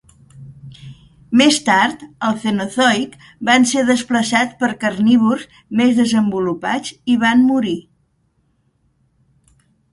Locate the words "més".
1.41-1.59, 5.83-5.95